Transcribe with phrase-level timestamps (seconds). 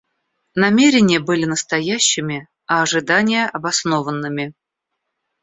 [0.55, 4.55] Намерения были настоящими, а ожидания обоснованными.